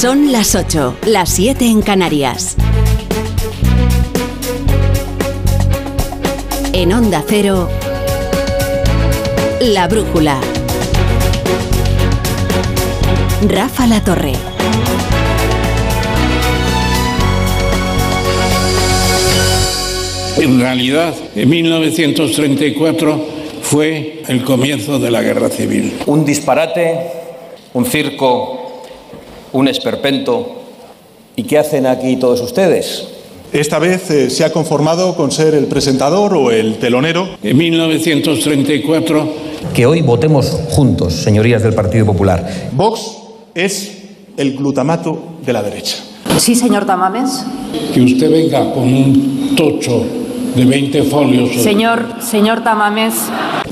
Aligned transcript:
Son 0.00 0.30
las 0.30 0.54
8, 0.54 0.98
las 1.06 1.28
7 1.30 1.64
en 1.64 1.82
Canarias. 1.82 2.54
En 6.72 6.92
Onda 6.92 7.24
Cero, 7.26 7.68
La 9.60 9.88
Brújula. 9.88 10.40
Rafa 13.48 13.88
La 13.88 14.04
Torre. 14.04 14.34
En 20.36 20.60
realidad, 20.60 21.12
en 21.34 21.48
1934 21.48 23.26
fue 23.62 24.22
el 24.28 24.44
comienzo 24.44 25.00
de 25.00 25.10
la 25.10 25.22
guerra 25.22 25.48
civil. 25.48 25.98
Un 26.06 26.24
disparate, 26.24 27.00
un 27.74 27.84
circo, 27.84 28.57
un 29.52 29.68
esperpento. 29.68 30.62
¿Y 31.36 31.44
qué 31.44 31.58
hacen 31.58 31.86
aquí 31.86 32.16
todos 32.16 32.40
ustedes? 32.40 33.08
Esta 33.52 33.78
vez 33.78 34.10
eh, 34.10 34.28
se 34.28 34.44
ha 34.44 34.52
conformado 34.52 35.16
con 35.16 35.30
ser 35.30 35.54
el 35.54 35.66
presentador 35.66 36.34
o 36.34 36.50
el 36.50 36.76
telonero. 36.76 37.28
En 37.42 37.56
1934. 37.56 39.48
Que 39.74 39.86
hoy 39.86 40.02
votemos 40.02 40.46
juntos, 40.70 41.14
señorías 41.14 41.62
del 41.62 41.74
Partido 41.74 42.04
Popular. 42.04 42.70
Vox 42.72 43.16
es 43.54 43.92
el 44.36 44.56
glutamato 44.56 45.38
de 45.44 45.52
la 45.52 45.62
derecha. 45.62 45.96
Sí, 46.38 46.54
señor 46.54 46.84
Tamames. 46.84 47.44
Que 47.94 48.00
usted 48.02 48.30
venga 48.30 48.72
con 48.72 48.84
un 48.84 49.54
tocho 49.56 50.04
de 50.54 50.64
20 50.64 51.02
folios. 51.04 51.62
Señor, 51.62 52.16
señor 52.20 52.62
Tamames. 52.62 53.14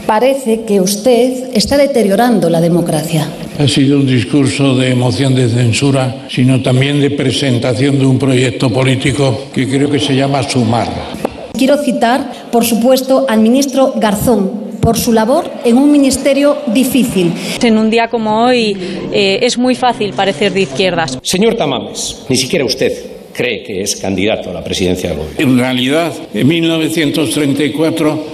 Parece 0.06 0.64
que 0.64 0.80
usted 0.80 1.50
está 1.54 1.76
deteriorando 1.76 2.48
la 2.48 2.60
democracia. 2.60 3.28
Ha 3.58 3.66
sido 3.66 3.98
un 3.98 4.06
discurso 4.06 4.76
de 4.76 4.90
emoción 4.90 5.34
de 5.34 5.48
censura, 5.48 6.26
sino 6.28 6.60
también 6.60 7.00
de 7.00 7.10
presentación 7.10 7.98
de 7.98 8.04
un 8.04 8.18
proyecto 8.18 8.68
político 8.68 9.46
que 9.54 9.66
creo 9.66 9.90
que 9.90 9.98
se 9.98 10.14
llama 10.14 10.42
Sumar. 10.42 10.88
Quiero 11.56 11.78
citar, 11.78 12.50
por 12.52 12.66
supuesto, 12.66 13.24
al 13.26 13.40
ministro 13.40 13.94
Garzón, 13.96 14.76
por 14.82 14.98
su 14.98 15.10
labor 15.10 15.50
en 15.64 15.78
un 15.78 15.90
ministerio 15.90 16.58
difícil. 16.66 17.32
En 17.62 17.78
un 17.78 17.88
día 17.88 18.08
como 18.08 18.44
hoy 18.44 18.76
eh, 19.10 19.38
es 19.40 19.56
muy 19.56 19.74
fácil 19.74 20.12
parecer 20.12 20.52
de 20.52 20.60
izquierdas. 20.60 21.18
Señor 21.22 21.54
Tamames, 21.54 22.24
ni 22.28 22.36
siquiera 22.36 22.66
usted 22.66 22.92
cree 23.32 23.62
que 23.62 23.80
es 23.80 23.96
candidato 23.96 24.50
a 24.50 24.52
la 24.52 24.62
presidencia 24.62 25.10
del 25.10 25.18
gobierno. 25.18 25.52
En 25.52 25.58
realidad, 25.58 26.12
en 26.34 26.46
1934 26.46 28.24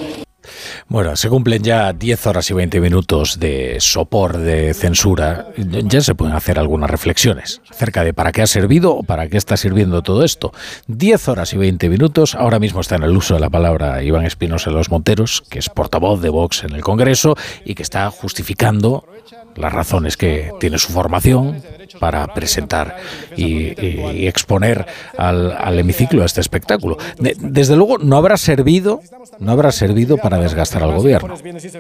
bueno, 0.93 1.17
se 1.17 1.31
cumplen 1.31 1.62
ya 1.62 1.95
10 1.95 2.27
horas 2.27 2.51
y 2.51 2.53
20 2.53 2.79
minutos 2.79 3.41
de 3.41 3.79
sopor 3.81 4.37
de 4.37 4.75
censura. 4.75 5.47
Ya 5.57 6.03
se 6.03 6.15
pueden 6.15 6.37
hacer 6.37 6.59
algunas 6.59 6.91
reflexiones 6.91 7.62
acerca 7.71 8.05
de 8.05 8.12
para 8.12 8.31
qué 8.31 8.43
ha 8.43 8.47
servido 8.47 8.95
o 8.97 9.03
para 9.03 9.27
qué 9.29 9.39
está 9.39 9.57
sirviendo 9.57 10.03
todo 10.03 10.23
esto. 10.23 10.53
10 10.89 11.29
horas 11.29 11.55
y 11.55 11.57
20 11.57 11.89
minutos. 11.89 12.35
Ahora 12.35 12.59
mismo 12.59 12.83
está 12.83 12.97
en 12.97 13.05
el 13.05 13.17
uso 13.17 13.33
de 13.33 13.41
la 13.41 13.48
palabra 13.48 14.03
Iván 14.03 14.27
Espinosa 14.27 14.69
de 14.69 14.77
los 14.77 14.91
Monteros, 14.91 15.43
que 15.48 15.61
es 15.61 15.70
portavoz 15.70 16.20
de 16.20 16.29
Vox 16.29 16.63
en 16.65 16.75
el 16.75 16.83
Congreso 16.83 17.37
y 17.65 17.75
que 17.75 17.83
está 17.83 18.11
justificando 18.11 19.07
las 19.56 19.72
razones 19.72 20.17
que 20.17 20.50
tiene 20.61 20.78
su 20.78 20.92
formación 20.92 21.62
para 22.00 22.27
presentar 22.34 22.97
y, 23.36 24.27
exponer 24.27 24.86
al, 25.17 25.78
hemiciclo 25.78 26.22
a 26.22 26.27
este 26.27 26.41
espectáculo. 26.41 26.97
desde 27.19 27.77
luego 27.77 27.98
no 27.98 28.17
habrá 28.17 28.36
servido, 28.36 29.00
no 29.39 29.53
habrá 29.53 29.73
servido 29.73 30.17
para 30.17 30.39
desgastar 30.39 30.83
al 30.83 30.92
gobierno, 30.92 31.34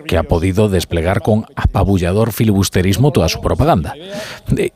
que 0.06 0.16
ha 0.16 0.22
podido 0.22 0.68
desplegar 0.68 1.22
con 1.22 1.46
apabullador 1.56 2.32
filibusterismo 2.32 3.12
toda 3.12 3.28
su 3.28 3.40
propaganda, 3.40 3.94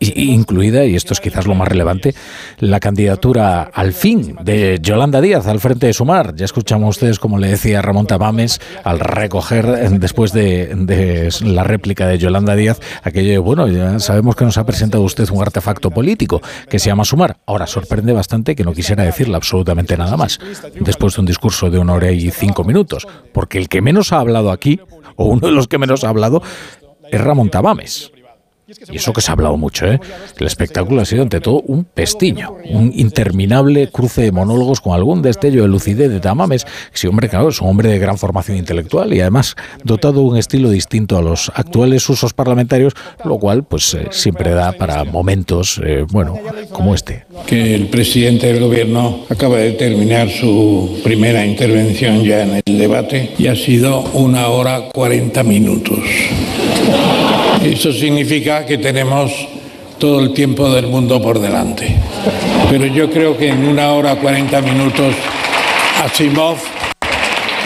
incluida, 0.01 0.85
y 0.85 0.97
esto 0.97 1.13
es 1.13 1.21
quizás 1.21 1.47
lo 1.47 1.55
más 1.55 1.69
relevante, 1.69 2.15
la 2.59 2.81
candidatura 2.81 3.63
al 3.63 3.93
fin 3.93 4.37
de 4.43 4.79
Yolanda 4.81 5.21
Díaz 5.21 5.47
al 5.47 5.61
frente 5.61 5.87
de 5.87 5.93
Sumar. 5.93 6.35
Ya 6.35 6.45
escuchamos 6.45 6.97
ustedes, 6.97 7.19
como 7.19 7.39
le 7.39 7.49
decía 7.49 7.83
Ramón 7.83 8.07
Tamames, 8.07 8.61
al 8.85 9.01
recoger 9.01 9.91
después 9.99 10.33
de, 10.33 10.73
de 10.75 11.29
la 11.45 11.65
réplica 11.65 12.07
de 12.07 12.19
Yolanda 12.19 12.55
Díaz, 12.55 12.81
aquello, 13.03 13.43
bueno, 13.43 13.69
ya 13.69 13.99
sabemos 13.99 14.37
que 14.37 14.45
nos 14.45 14.59
ha 14.59 14.65
presentado 14.65 15.03
usted 15.05 15.29
un 15.31 15.43
artefacto 15.43 15.91
político 15.91 16.41
que 16.69 16.79
se 16.79 16.89
llama 16.89 17.05
Sumar. 17.05 17.39
Ahora 17.47 17.67
sorprende 17.67 18.13
bastante 18.13 18.55
que 18.55 18.65
no 18.65 18.73
quisiera 18.73 19.05
decirle 19.05 19.37
absolutamente 19.37 19.97
nada 19.97 20.17
más, 20.17 20.39
después 20.81 21.15
de 21.15 21.21
un 21.21 21.27
discurso 21.27 21.71
de 21.71 21.79
una 21.79 21.95
hora 21.95 22.11
y 22.11 22.31
cinco 22.31 22.65
minutos, 22.65 23.07
porque 23.33 23.59
el 23.59 23.69
que 23.69 23.83
menos 23.83 24.13
ha 24.13 24.21
hablado 24.21 24.51
aquí, 24.51 24.81
o 25.17 25.27
uno 25.27 25.47
de 25.47 25.53
los 25.53 25.69
que 25.69 25.79
menos 25.79 26.05
ha 26.05 26.09
hablado, 26.09 26.43
es 27.11 27.21
Ramón 27.21 27.51
Tamames. 27.51 28.13
Y 28.91 28.97
eso 28.97 29.13
que 29.13 29.21
se 29.21 29.31
ha 29.31 29.35
hablado 29.35 29.57
mucho, 29.57 29.87
¿eh? 29.87 30.01
El 30.41 30.47
espectáculo 30.47 31.01
ha 31.01 31.05
sido 31.05 31.23
ante 31.23 31.41
todo 31.41 31.61
un 31.61 31.85
pestiño, 31.85 32.57
un 32.69 32.93
interminable 32.93 33.89
cruce 33.91 34.23
de 34.23 34.33
monólogos 34.33 34.81
con 34.81 34.93
algún 34.93 35.23
destello 35.23 35.63
de 35.63 35.69
lucidez 35.69 36.11
de 36.11 36.19
Tamames. 36.19 36.67
Sí, 36.93 37.07
hombre, 37.07 37.29
claro, 37.29 37.51
es 37.51 37.61
un 37.61 37.69
hombre 37.69 37.91
de 37.91 38.01
gran 38.01 38.19
formación 38.19 38.57
intelectual 38.57 39.15
y 39.15 39.21
además 39.21 39.55
dotado 39.85 40.15
de 40.15 40.27
un 40.27 40.37
estilo 40.37 40.69
distinto 40.69 41.17
a 41.17 41.23
los 41.23 41.53
actuales 41.55 42.09
usos 42.09 42.35
parlamentarios, 42.35 42.95
lo 43.25 43.39
cual 43.39 43.63
pues 43.63 43.95
eh, 43.95 44.09
siempre 44.11 44.51
da 44.51 44.73
para 44.73 45.05
momentos, 45.05 45.81
eh, 45.85 46.05
bueno, 46.11 46.37
como 46.73 46.93
este. 46.93 47.25
Que 47.47 47.73
el 47.73 47.87
presidente 47.87 48.53
del 48.53 48.65
gobierno 48.65 49.27
acaba 49.29 49.59
de 49.59 49.73
terminar 49.73 50.29
su 50.29 51.01
primera 51.05 51.47
intervención 51.47 52.25
ya 52.25 52.43
en 52.43 52.63
el 52.67 52.79
debate 52.79 53.31
y 53.39 53.47
ha 53.47 53.55
sido 53.55 54.01
una 54.13 54.49
hora 54.49 54.89
cuarenta 54.93 55.45
minutos. 55.45 56.01
Eso 57.63 57.93
significa 57.93 58.65
que 58.65 58.79
tenemos 58.79 59.33
todo 59.99 60.21
el 60.21 60.33
tiempo 60.33 60.69
del 60.71 60.87
mundo 60.87 61.21
por 61.21 61.41
delante. 61.41 61.97
Pero 62.71 62.87
yo 62.87 63.11
creo 63.11 63.37
que 63.37 63.49
en 63.49 63.67
una 63.67 63.93
hora 63.93 64.17
cuarenta 64.17 64.61
minutos 64.61 65.15
Asimov 66.05 66.57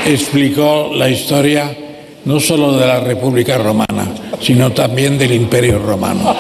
explicó 0.06 0.90
la 0.94 1.08
historia 1.08 1.76
no 2.24 2.38
solo 2.38 2.76
de 2.76 2.86
la 2.86 3.00
República 3.00 3.58
Romana, 3.58 4.08
sino 4.40 4.70
también 4.72 5.18
del 5.18 5.32
Imperio 5.32 5.78
Romano. 5.78 6.34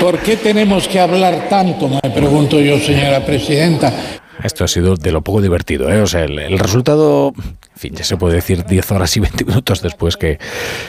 ¿Por 0.00 0.18
qué 0.18 0.36
tenemos 0.36 0.88
que 0.88 0.98
hablar 0.98 1.46
tanto? 1.48 1.88
Me 1.88 2.10
pregunto 2.10 2.60
yo, 2.60 2.78
señora 2.78 3.24
presidenta. 3.24 3.92
Esto 4.42 4.64
ha 4.64 4.68
sido 4.68 4.96
de 4.96 5.12
lo 5.12 5.22
poco 5.22 5.40
divertido, 5.40 5.90
¿eh? 5.90 6.00
O 6.00 6.06
sea, 6.06 6.24
el, 6.24 6.58
resultado, 6.58 7.32
en 7.36 7.76
fin, 7.76 7.94
ya 7.94 8.04
se 8.04 8.16
puede 8.16 8.36
decir 8.36 8.64
10 8.64 8.92
horas 8.92 9.16
y 9.16 9.20
20 9.20 9.44
minutos 9.44 9.82
después 9.82 10.16
que 10.16 10.38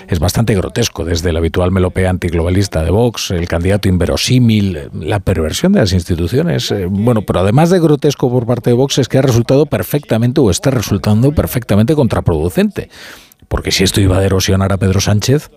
es 0.07 0.19
bastante 0.19 0.55
grotesco, 0.55 1.05
desde 1.05 1.29
el 1.29 1.37
habitual 1.37 1.71
melopea 1.71 2.09
antiglobalista 2.09 2.83
de 2.83 2.91
Vox, 2.91 3.31
el 3.31 3.47
candidato 3.47 3.87
inverosímil, 3.87 4.89
la 4.93 5.19
perversión 5.19 5.73
de 5.73 5.81
las 5.81 5.93
instituciones. 5.93 6.71
Eh, 6.71 6.87
bueno, 6.89 7.21
pero 7.21 7.41
además 7.41 7.69
de 7.69 7.79
grotesco 7.79 8.29
por 8.31 8.45
parte 8.45 8.71
de 8.71 8.75
Vox 8.75 8.97
es 8.97 9.07
que 9.07 9.19
ha 9.19 9.21
resultado 9.21 9.65
perfectamente 9.65 10.41
o 10.41 10.49
está 10.49 10.71
resultando 10.71 11.31
perfectamente 11.31 11.95
contraproducente. 11.95 12.89
Porque 13.47 13.71
si 13.71 13.83
esto 13.83 14.01
iba 14.01 14.17
a 14.17 14.23
erosionar 14.23 14.73
a 14.73 14.77
Pedro 14.77 14.99
Sánchez, 14.99 15.51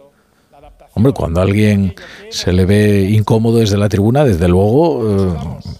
hombre, 0.93 1.13
cuando 1.13 1.41
a 1.41 1.45
alguien 1.45 1.95
se 2.31 2.53
le 2.53 2.67
ve 2.67 3.09
incómodo 3.11 3.59
desde 3.59 3.79
la 3.79 3.89
tribuna, 3.89 4.25
desde 4.25 4.49
luego... 4.49 5.35
Eh, 5.65 5.77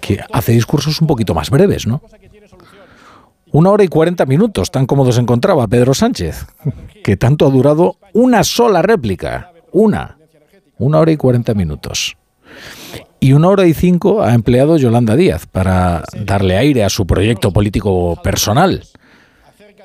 que 0.00 0.20
hace 0.32 0.52
discursos 0.52 1.00
un 1.00 1.06
poquito 1.06 1.34
más 1.34 1.50
breves, 1.50 1.86
¿no? 1.86 2.02
Una 3.52 3.70
hora 3.70 3.84
y 3.84 3.88
cuarenta 3.88 4.26
minutos, 4.26 4.70
tan 4.70 4.86
cómodo 4.86 5.12
se 5.12 5.20
encontraba 5.20 5.66
Pedro 5.66 5.94
Sánchez, 5.94 6.46
que 7.02 7.16
tanto 7.16 7.46
ha 7.46 7.50
durado 7.50 7.96
una 8.12 8.44
sola 8.44 8.82
réplica. 8.82 9.52
Una. 9.72 10.18
Una 10.78 10.98
hora 10.98 11.12
y 11.12 11.16
cuarenta 11.16 11.54
minutos. 11.54 12.16
Y 13.18 13.32
una 13.32 13.48
hora 13.48 13.66
y 13.66 13.72
cinco 13.72 14.22
ha 14.22 14.34
empleado 14.34 14.76
Yolanda 14.76 15.16
Díaz 15.16 15.46
para 15.46 16.04
darle 16.24 16.56
aire 16.58 16.84
a 16.84 16.90
su 16.90 17.06
proyecto 17.06 17.50
político 17.50 18.20
personal. 18.22 18.84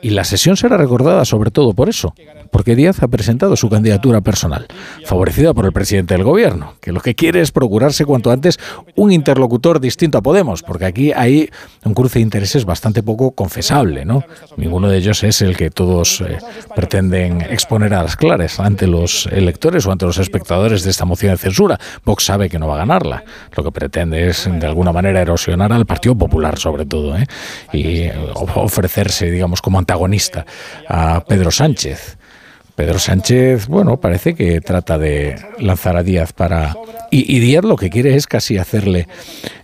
Y 0.01 0.11
la 0.11 0.23
sesión 0.23 0.57
será 0.57 0.77
recordada 0.77 1.25
sobre 1.25 1.51
todo 1.51 1.73
por 1.73 1.89
eso, 1.89 2.13
porque 2.51 2.75
Díaz 2.75 3.03
ha 3.03 3.07
presentado 3.07 3.55
su 3.55 3.69
candidatura 3.69 4.21
personal, 4.21 4.67
favorecida 5.05 5.53
por 5.53 5.65
el 5.65 5.71
presidente 5.71 6.15
del 6.15 6.23
gobierno, 6.23 6.73
que 6.81 6.91
lo 6.91 7.01
que 7.01 7.15
quiere 7.15 7.41
es 7.41 7.51
procurarse 7.51 8.05
cuanto 8.05 8.31
antes 8.31 8.59
un 8.95 9.11
interlocutor 9.11 9.79
distinto 9.79 10.17
a 10.17 10.21
Podemos, 10.21 10.63
porque 10.63 10.85
aquí 10.85 11.11
hay 11.11 11.49
un 11.83 11.93
cruce 11.93 12.19
de 12.19 12.23
intereses 12.23 12.65
bastante 12.65 13.03
poco 13.03 13.31
confesable, 13.31 14.05
¿no? 14.05 14.23
Ninguno 14.57 14.89
de 14.89 14.97
ellos 14.97 15.23
es 15.23 15.41
el 15.41 15.55
que 15.55 15.69
todos 15.69 16.21
eh, 16.21 16.37
pretenden 16.75 17.41
exponer 17.41 17.93
a 17.93 18.03
las 18.03 18.15
claras 18.15 18.59
ante 18.59 18.87
los 18.87 19.27
electores 19.27 19.85
o 19.85 19.91
ante 19.91 20.05
los 20.05 20.17
espectadores 20.17 20.83
de 20.83 20.91
esta 20.91 21.05
moción 21.05 21.31
de 21.31 21.37
censura. 21.37 21.79
Vox 22.05 22.25
sabe 22.25 22.49
que 22.49 22.59
no 22.59 22.67
va 22.67 22.75
a 22.75 22.79
ganarla. 22.79 23.23
Lo 23.55 23.63
que 23.63 23.71
pretende 23.71 24.29
es, 24.29 24.49
de 24.51 24.65
alguna 24.65 24.91
manera, 24.91 25.21
erosionar 25.21 25.71
al 25.73 25.85
Partido 25.85 26.15
Popular, 26.15 26.57
sobre 26.57 26.85
todo, 26.85 27.17
¿eh? 27.17 27.25
y 27.73 28.09
ofrecerse, 28.33 29.29
digamos, 29.29 29.61
como 29.61 29.79
antagonista 29.91 30.45
a 30.87 31.23
Pedro 31.25 31.51
Sánchez. 31.51 32.17
Pedro 32.75 32.97
Sánchez, 32.97 33.67
bueno, 33.67 33.99
parece 33.99 34.33
que 34.33 34.61
trata 34.61 34.97
de 34.97 35.35
lanzar 35.59 35.97
a 35.97 36.03
Díaz 36.03 36.31
para... 36.31 36.73
Y, 37.11 37.39
Díaz 37.39 37.65
lo 37.65 37.75
que 37.75 37.89
quiere 37.89 38.15
es 38.15 38.25
casi 38.25 38.57
hacerle, 38.57 39.07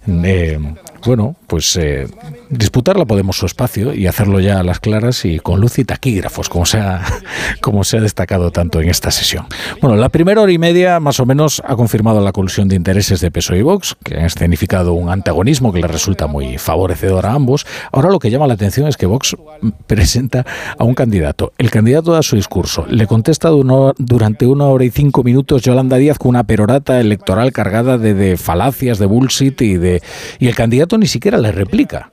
eh, 0.06 0.60
bueno, 1.08 1.36
pues 1.48 1.76
eh, 1.78 2.08
disputarla 2.50 3.06
Podemos 3.06 3.38
su 3.38 3.46
espacio 3.46 3.94
y 3.94 4.06
hacerlo 4.08 4.42
ya 4.42 4.60
a 4.60 4.64
las 4.64 4.80
claras 4.80 5.24
y 5.24 5.40
con 5.40 5.62
luz 5.62 5.80
y 5.80 5.86
taquígrafos, 5.86 6.50
como 6.50 6.66
se, 6.66 6.78
ha, 6.78 7.02
como 7.62 7.84
se 7.86 7.98
ha 7.98 8.02
destacado 8.02 8.52
tanto 8.52 8.82
en 8.82 8.90
esta 8.90 9.10
sesión. 9.12 9.48
Bueno, 9.82 9.96
la 9.96 10.10
primera 10.10 10.42
hora 10.42 10.52
y 10.52 10.58
media 10.58 11.00
más 11.00 11.20
o 11.22 11.26
menos 11.26 11.62
ha 11.66 11.76
confirmado 11.76 12.22
la 12.22 12.34
colusión 12.34 12.68
de 12.68 12.76
intereses 12.76 13.22
de 13.22 13.32
PSOE 13.32 13.60
y 13.60 13.62
Vox, 13.62 13.96
que 14.04 14.18
han 14.18 14.26
escenificado 14.26 14.94
un 14.94 15.10
antagonismo 15.10 15.72
que 15.72 15.80
le 15.80 15.88
resulta 15.88 16.28
muy 16.28 16.58
favorecedor 16.58 17.26
a 17.26 17.34
ambos. 17.34 17.66
Ahora 17.94 18.10
lo 18.10 18.20
que 18.20 18.30
llama 18.30 18.46
la 18.46 18.56
atención 18.56 18.88
es 18.88 18.98
que 18.98 19.06
Vox 19.06 19.38
presenta 19.88 20.46
a 20.78 20.84
un 20.84 20.94
candidato. 20.94 21.54
El 21.58 21.72
candidato 21.72 22.12
da 22.12 22.22
su 22.22 22.36
discurso, 22.36 22.86
le 22.90 23.08
contesta 23.08 23.50
durante 23.50 24.46
una 24.46 24.66
hora 24.66 24.84
y 24.84 24.92
cinco 24.92 25.24
minutos 25.24 25.62
Yolanda 25.62 25.96
Díaz 25.96 26.18
con 26.18 26.30
una 26.30 26.44
perorata 26.44 27.00
electoral 27.00 27.54
cargada 27.54 27.98
de, 27.98 28.14
de 28.14 28.36
falacias, 28.36 29.00
de 29.00 29.06
bullshit 29.06 29.62
y 29.62 29.78
de 29.78 30.02
y 30.40 30.48
el 30.48 30.56
candidato 30.56 30.97
ni 30.98 31.08
siquiera 31.08 31.38
le 31.38 31.52
replica. 31.52 32.12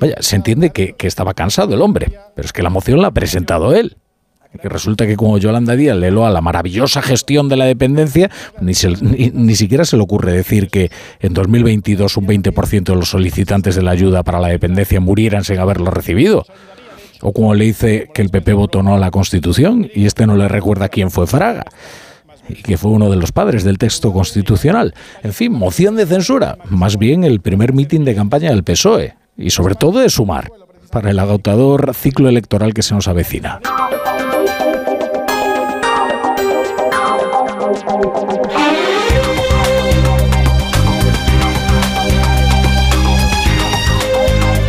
Vaya, 0.00 0.16
se 0.20 0.36
entiende 0.36 0.70
que, 0.70 0.94
estaba 1.00 1.34
cansado 1.34 1.74
el 1.74 1.82
hombre, 1.82 2.12
pero 2.34 2.46
es 2.46 2.52
que 2.52 2.62
la 2.62 2.70
moción 2.70 3.00
la 3.00 3.08
ha 3.08 3.12
presentado 3.12 3.74
él. 3.74 3.96
Que 4.60 4.70
resulta 4.70 5.06
que 5.06 5.16
como 5.16 5.36
Yolanda 5.36 5.76
Díaz 5.76 5.98
le 5.98 6.08
a 6.08 6.30
la 6.30 6.40
maravillosa 6.40 7.02
gestión 7.02 7.48
de 7.50 7.56
la 7.56 7.66
dependencia, 7.66 8.30
ni, 8.60 8.72
ni, 9.34 9.54
siquiera 9.54 9.84
se 9.84 9.96
le 9.98 10.02
ocurre 10.02 10.32
decir 10.32 10.70
que 10.70 10.90
en 11.20 11.34
2022 11.34 12.16
un 12.16 12.26
20% 12.26 12.84
de 12.84 12.94
los 12.94 13.10
solicitantes 13.10 13.74
de 13.74 13.82
la 13.82 13.90
ayuda 13.90 14.22
para 14.22 14.40
la 14.40 14.48
dependencia 14.48 14.98
murieran 14.98 15.44
sin 15.44 15.58
haberlo 15.58 15.90
recibido. 15.90 16.46
O 17.20 17.32
como 17.32 17.54
le 17.54 17.66
dice 17.66 18.08
que 18.14 18.22
el 18.22 18.30
PP 18.30 18.54
votó 18.54 18.82
no 18.82 18.94
a 18.94 18.98
la 18.98 19.10
Constitución 19.10 19.90
y 19.94 20.06
este 20.06 20.26
no 20.26 20.36
le 20.36 20.48
recuerda 20.48 20.88
quién 20.88 21.10
fue 21.10 21.26
Fraga 21.26 21.64
y 22.48 22.62
que 22.62 22.76
fue 22.76 22.90
uno 22.90 23.10
de 23.10 23.16
los 23.16 23.32
padres 23.32 23.64
del 23.64 23.78
texto 23.78 24.12
constitucional. 24.12 24.94
En 25.22 25.32
fin, 25.32 25.52
moción 25.52 25.96
de 25.96 26.06
censura, 26.06 26.58
más 26.70 26.98
bien 26.98 27.24
el 27.24 27.40
primer 27.40 27.72
mitin 27.72 28.04
de 28.04 28.14
campaña 28.14 28.50
del 28.50 28.64
PSOE, 28.64 29.14
y 29.36 29.50
sobre 29.50 29.74
todo 29.74 30.00
de 30.00 30.08
sumar 30.08 30.50
para 30.90 31.10
el 31.10 31.18
agotador 31.18 31.94
ciclo 31.94 32.28
electoral 32.28 32.72
que 32.72 32.82
se 32.82 32.94
nos 32.94 33.08
avecina. 33.08 33.60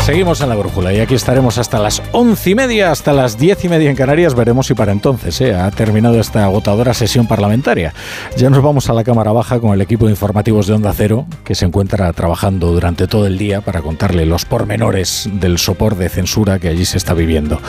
Seguimos 0.08 0.40
en 0.40 0.48
la 0.48 0.56
brújula 0.56 0.94
y 0.94 1.02
aquí 1.02 1.16
estaremos 1.16 1.58
hasta 1.58 1.80
las 1.80 2.02
once 2.14 2.52
y 2.52 2.56
media, 2.56 2.92
hasta 2.92 3.12
las 3.12 3.38
diez 3.38 3.66
y 3.66 3.68
media 3.68 3.90
en 3.90 3.96
Canarias. 3.98 4.36
Veremos 4.36 4.68
si 4.68 4.74
para 4.74 4.94
entonces 4.94 5.42
¿eh? 5.42 5.54
ha 5.54 5.70
terminado 5.70 6.18
esta 6.18 6.46
agotadora 6.46 6.94
sesión 6.94 7.28
parlamentaria. 7.28 7.94
Ya 8.38 8.50
nos 8.50 8.64
vamos 8.64 8.90
a 8.90 8.94
la 8.94 9.04
Cámara 9.04 9.34
Baja 9.34 9.60
con 9.60 9.74
el 9.74 9.82
equipo 9.82 10.06
de 10.06 10.12
informativos 10.12 10.66
de 10.66 10.76
Onda 10.76 10.94
Cero, 10.96 11.26
que 11.44 11.56
se 11.56 11.66
encuentra 11.66 12.14
trabajando 12.14 12.72
durante 12.72 13.06
todo 13.06 13.28
el 13.28 13.38
día 13.38 13.60
para 13.60 13.82
contarle 13.82 14.26
los 14.26 14.46
pormenores 14.46 15.30
del 15.30 15.58
sopor 15.58 15.98
de 15.98 16.08
censura 16.08 16.58
que 16.58 16.70
allí 16.70 16.86
se 16.86 16.98
está 16.98 17.14
viviendo. 17.14 17.60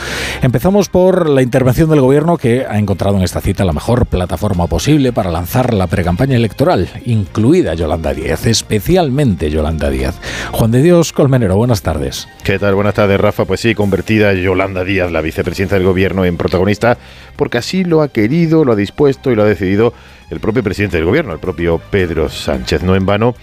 Empezamos 0.41 0.89
por 0.89 1.29
la 1.29 1.43
intervención 1.43 1.91
del 1.91 2.03
gobierno 2.03 2.37
que 2.37 2.65
ha 2.71 2.79
encontrado 2.79 3.17
en 3.17 3.25
esta 3.25 3.41
cita 3.41 3.65
la 3.65 3.73
mejor 3.73 4.07
plataforma 4.07 4.69
posible 4.69 5.13
para 5.13 5.33
lanzar 5.33 5.75
la 5.75 5.89
precampaña 5.89 6.37
electoral, 6.37 6.89
incluida 7.05 7.75
Yolanda 7.75 8.15
Díaz, 8.15 8.47
especialmente 8.47 9.51
Yolanda 9.51 9.91
Díaz. 9.91 10.15
Juan 10.53 10.71
de 10.71 10.83
Dios 10.83 11.13
Colmenero, 11.13 11.57
buenas 11.57 11.83
tardes. 11.83 12.28
¿Qué 12.45 12.59
tal? 12.59 12.75
Buenas 12.75 12.95
tardes, 12.95 13.21
Rafa. 13.21 13.45
Pues 13.45 13.61
sí, 13.61 13.75
convertida 13.75 14.33
Yolanda 14.33 14.85
Díaz, 14.85 15.13
la 15.13 15.21
vicepresidenta 15.21 15.75
del 15.75 15.85
gobierno, 15.85 16.25
en 16.25 16.37
protagonista, 16.37 16.97
porque 17.37 17.59
así 17.59 17.85
lo 17.85 18.01
ha 18.01 18.09
querido, 18.09 18.65
lo 18.65 18.73
ha 18.73 18.77
dispuesto 18.77 19.31
y 19.31 19.35
lo 19.35 19.43
ha 19.43 19.47
decidido 19.47 19.93
el 20.31 20.41
propio 20.41 20.63
presidente 20.63 20.97
del 20.97 21.07
gobierno, 21.07 21.33
el 21.33 21.39
propio 21.41 21.79
Pedro 21.79 22.29
Sánchez. 22.29 22.83
No 22.83 22.97
en 22.97 23.05
vano. 23.05 23.35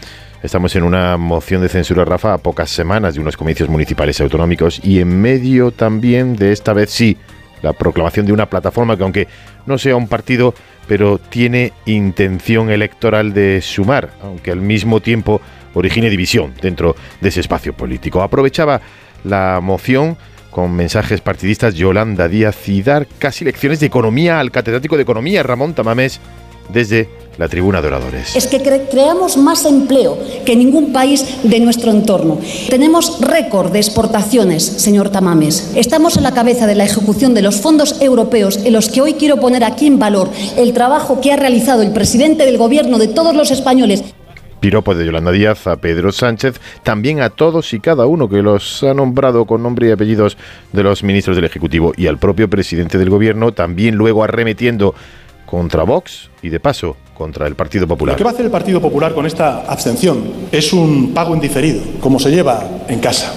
Estamos 0.41 0.75
en 0.75 0.83
una 0.83 1.17
moción 1.17 1.61
de 1.61 1.69
censura, 1.69 2.05
Rafa, 2.05 2.33
a 2.33 2.37
pocas 2.37 2.69
semanas 2.69 3.15
de 3.15 3.21
unos 3.21 3.35
comicios 3.35 3.67
municipales 3.67 4.19
y 4.19 4.23
autonómicos 4.23 4.79
y 4.83 4.99
en 4.99 5.19
medio 5.19 5.71
también 5.71 6.35
de 6.35 6.51
esta 6.51 6.73
vez 6.73 6.91
sí 6.91 7.17
la 7.65 7.73
proclamación 7.73 8.27
de 8.27 8.33
una 8.33 8.45
plataforma 8.45 8.95
que 8.95 9.03
aunque 9.03 9.27
no 9.65 9.77
sea 9.79 9.95
un 9.95 10.07
partido, 10.07 10.53
pero 10.87 11.17
tiene 11.17 11.73
intención 11.85 12.69
electoral 12.69 13.33
de 13.33 13.61
sumar, 13.61 14.11
aunque 14.21 14.51
al 14.51 14.61
mismo 14.61 14.99
tiempo 14.99 15.41
origine 15.75 16.09
división 16.09 16.53
dentro 16.61 16.95
de 17.21 17.29
ese 17.29 17.41
espacio 17.41 17.73
político. 17.73 18.21
Aprovechaba 18.21 18.81
la 19.23 19.59
moción 19.61 20.17
con 20.49 20.73
mensajes 20.73 21.21
partidistas 21.21 21.75
Yolanda 21.75 22.27
Díaz 22.27 22.67
y 22.69 22.81
dar 22.81 23.07
casi 23.19 23.43
lecciones 23.43 23.79
de 23.81 23.87
economía 23.87 24.39
al 24.39 24.51
catedrático 24.51 24.95
de 24.95 25.03
economía 25.03 25.43
Ramón 25.43 25.73
Tamamés 25.73 26.21
desde 26.69 27.09
la 27.37 27.49
tribuna 27.49 27.81
de 27.81 27.87
oradores. 27.89 28.35
Es 28.35 28.47
que 28.47 28.61
creamos 28.89 29.37
más 29.37 29.65
empleo 29.65 30.17
que 30.45 30.55
ningún 30.55 30.93
país 30.93 31.25
de 31.43 31.59
nuestro 31.59 31.91
entorno. 31.91 32.39
Tenemos 32.69 33.19
récord 33.19 33.71
de 33.71 33.79
exportaciones, 33.79 34.63
señor 34.63 35.09
Tamames. 35.09 35.73
Estamos 35.75 36.17
a 36.17 36.21
la 36.21 36.33
cabeza 36.33 36.65
de 36.67 36.75
la 36.75 36.85
ejecución 36.85 37.33
de 37.33 37.41
los 37.41 37.57
fondos 37.57 38.01
europeos 38.01 38.59
en 38.63 38.73
los 38.73 38.89
que 38.89 39.01
hoy 39.01 39.15
quiero 39.15 39.39
poner 39.39 39.63
aquí 39.63 39.87
en 39.87 39.99
valor 39.99 40.29
el 40.57 40.73
trabajo 40.73 41.19
que 41.19 41.33
ha 41.33 41.35
realizado 41.35 41.81
el 41.81 41.91
presidente 41.91 42.45
del 42.45 42.57
Gobierno 42.57 42.97
de 42.97 43.09
todos 43.09 43.35
los 43.35 43.51
españoles 43.51 44.03
piropo 44.65 44.95
de 44.95 45.05
Yolanda 45.05 45.31
Díaz 45.31 45.67
a 45.67 45.75
Pedro 45.75 46.11
Sánchez, 46.11 46.59
también 46.81 47.21
a 47.21 47.29
todos 47.29 47.71
y 47.75 47.79
cada 47.79 48.07
uno 48.07 48.27
que 48.27 48.41
los 48.41 48.81
ha 48.81 48.95
nombrado 48.95 49.45
con 49.45 49.61
nombre 49.61 49.89
y 49.89 49.91
apellidos 49.91 50.37
de 50.73 50.81
los 50.81 51.03
ministros 51.03 51.35
del 51.35 51.45
Ejecutivo 51.45 51.93
y 51.95 52.07
al 52.07 52.17
propio 52.17 52.49
presidente 52.49 52.97
del 52.97 53.11
Gobierno, 53.11 53.51
también 53.51 53.93
luego 53.93 54.23
arremetiendo 54.23 54.95
contra 55.45 55.83
Vox 55.83 56.31
y 56.41 56.49
de 56.49 56.59
paso 56.59 56.97
contra 57.13 57.45
el 57.45 57.53
Partido 57.53 57.87
Popular. 57.87 58.15
Lo 58.15 58.17
que 58.17 58.23
va 58.23 58.31
a 58.31 58.33
hacer 58.33 58.45
el 58.45 58.51
Partido 58.51 58.81
Popular 58.81 59.13
con 59.13 59.27
esta 59.27 59.71
abstención 59.71 60.23
es 60.51 60.73
un 60.73 61.13
pago 61.13 61.35
indiferido, 61.35 61.83
como 61.99 62.17
se 62.17 62.31
lleva 62.31 62.67
en 62.87 62.99
casa. 62.99 63.35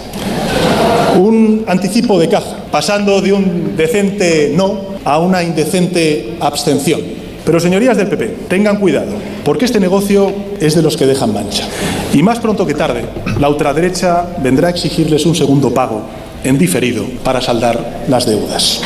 Un 1.19 1.67
anticipo 1.69 2.19
de 2.19 2.31
caja, 2.31 2.57
pasando 2.73 3.21
de 3.21 3.35
un 3.35 3.77
decente 3.77 4.55
no 4.57 4.97
a 5.05 5.19
una 5.19 5.43
indecente 5.43 6.39
abstención. 6.41 7.18
Pero 7.49 7.61
señorías 7.61 7.97
del 7.97 8.09
PP, 8.09 8.45
tengan 8.47 8.77
cuidado, 8.77 9.17
porque 9.43 9.65
este 9.65 9.81
negocio 9.81 10.31
es 10.61 10.75
de 10.75 10.83
los 10.83 10.99
que 10.99 11.07
dejan 11.07 11.33
mancha. 11.33 11.67
Y 12.13 12.23
más 12.23 12.41
pronto 12.41 12.67
que 12.67 12.75
tarde, 12.75 13.07
la 13.41 13.49
ultraderecha 13.49 14.27
vendrá 14.43 14.69
a 14.69 14.71
exigirles 14.71 15.25
un 15.25 15.35
segundo 15.35 15.73
pago 15.73 16.03
en 16.45 16.59
diferido 16.59 17.07
para 17.25 17.41
saldar 17.41 18.05
las 18.07 18.27
deudas. 18.27 18.83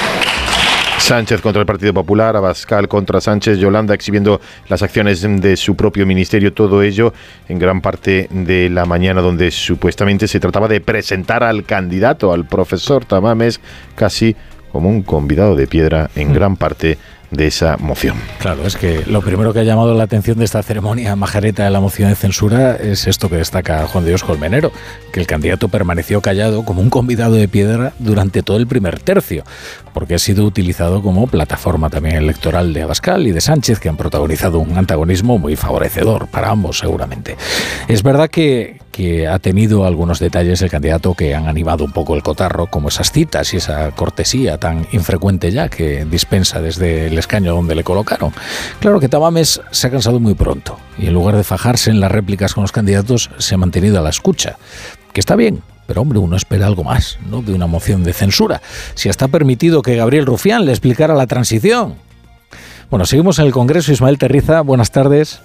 Sánchez 0.96 1.40
contra 1.40 1.58
el 1.58 1.66
Partido 1.66 1.92
Popular, 1.92 2.36
Abascal 2.36 2.86
contra 2.86 3.20
Sánchez, 3.20 3.58
Yolanda 3.58 3.94
exhibiendo 3.94 4.40
las 4.68 4.84
acciones 4.84 5.22
de 5.22 5.56
su 5.56 5.74
propio 5.74 6.06
ministerio, 6.06 6.52
todo 6.52 6.84
ello 6.84 7.12
en 7.48 7.58
gran 7.58 7.80
parte 7.80 8.28
de 8.30 8.70
la 8.70 8.84
mañana 8.84 9.22
donde 9.22 9.50
supuestamente 9.50 10.28
se 10.28 10.38
trataba 10.38 10.68
de 10.68 10.80
presentar 10.80 11.42
al 11.42 11.64
candidato, 11.64 12.32
al 12.32 12.46
profesor 12.46 13.04
Tamames, 13.04 13.60
casi 13.96 14.36
como 14.70 14.88
un 14.88 15.02
convidado 15.02 15.56
de 15.56 15.66
piedra 15.66 16.10
en 16.14 16.30
mm. 16.30 16.32
gran 16.32 16.56
parte 16.56 16.98
de 17.32 17.46
esa 17.46 17.76
moción. 17.78 18.16
Claro, 18.38 18.66
es 18.66 18.76
que 18.76 19.04
lo 19.06 19.22
primero 19.22 19.52
que 19.52 19.60
ha 19.60 19.64
llamado 19.64 19.94
la 19.94 20.04
atención 20.04 20.38
de 20.38 20.44
esta 20.44 20.62
ceremonia 20.62 21.16
majareta 21.16 21.64
de 21.64 21.70
la 21.70 21.80
moción 21.80 22.10
de 22.10 22.14
censura 22.14 22.76
es 22.76 23.06
esto 23.06 23.28
que 23.28 23.36
destaca 23.36 23.86
Juan 23.86 24.04
Dios 24.04 24.22
Colmenero, 24.22 24.70
que 25.12 25.20
el 25.20 25.26
candidato 25.26 25.68
permaneció 25.68 26.20
callado 26.20 26.64
como 26.64 26.82
un 26.82 26.90
convidado 26.90 27.34
de 27.34 27.48
piedra 27.48 27.94
durante 27.98 28.42
todo 28.42 28.58
el 28.58 28.66
primer 28.66 29.00
tercio, 29.00 29.44
porque 29.94 30.14
ha 30.14 30.18
sido 30.18 30.44
utilizado 30.44 31.02
como 31.02 31.26
plataforma 31.26 31.88
también 31.88 32.16
electoral 32.16 32.74
de 32.74 32.82
Abascal 32.82 33.26
y 33.26 33.32
de 33.32 33.40
Sánchez, 33.40 33.80
que 33.80 33.88
han 33.88 33.96
protagonizado 33.96 34.58
un 34.58 34.76
antagonismo 34.76 35.38
muy 35.38 35.56
favorecedor 35.56 36.28
para 36.28 36.50
ambos 36.50 36.78
seguramente. 36.78 37.36
Es 37.88 38.02
verdad 38.02 38.28
que, 38.28 38.81
que 38.92 39.26
ha 39.26 39.38
tenido 39.38 39.86
algunos 39.86 40.20
detalles 40.20 40.60
el 40.62 40.70
candidato 40.70 41.14
que 41.14 41.34
han 41.34 41.48
animado 41.48 41.84
un 41.84 41.92
poco 41.92 42.14
el 42.14 42.22
cotarro, 42.22 42.66
como 42.66 42.88
esas 42.88 43.10
citas 43.10 43.52
y 43.54 43.56
esa 43.56 43.90
cortesía 43.92 44.58
tan 44.58 44.86
infrecuente 44.92 45.50
ya 45.50 45.68
que 45.68 46.04
dispensa 46.04 46.60
desde 46.60 47.06
el 47.06 47.18
escaño 47.18 47.54
donde 47.54 47.74
le 47.74 47.82
colocaron. 47.82 48.32
Claro 48.78 49.00
que 49.00 49.08
Tamames 49.08 49.60
se 49.70 49.86
ha 49.86 49.90
cansado 49.90 50.20
muy 50.20 50.34
pronto 50.34 50.78
y 50.98 51.06
en 51.06 51.14
lugar 51.14 51.36
de 51.36 51.42
fajarse 51.42 51.90
en 51.90 52.00
las 52.00 52.12
réplicas 52.12 52.54
con 52.54 52.62
los 52.62 52.72
candidatos 52.72 53.30
se 53.38 53.54
ha 53.54 53.58
mantenido 53.58 53.98
a 53.98 54.02
la 54.02 54.10
escucha, 54.10 54.58
que 55.14 55.20
está 55.20 55.36
bien, 55.36 55.62
pero 55.86 56.02
hombre, 56.02 56.18
uno 56.18 56.36
espera 56.36 56.66
algo 56.66 56.84
más, 56.84 57.18
¿no? 57.28 57.42
De 57.42 57.52
una 57.54 57.66
moción 57.66 58.04
de 58.04 58.12
censura. 58.12 58.60
Si 58.94 59.08
está 59.08 59.28
permitido 59.28 59.82
que 59.82 59.96
Gabriel 59.96 60.26
Rufián 60.26 60.66
le 60.66 60.72
explicara 60.72 61.14
la 61.14 61.26
transición. 61.26 61.96
Bueno, 62.90 63.06
seguimos 63.06 63.38
en 63.38 63.46
el 63.46 63.52
Congreso. 63.52 63.90
Ismael 63.90 64.18
Terriza, 64.18 64.60
buenas 64.60 64.90
tardes. 64.90 65.40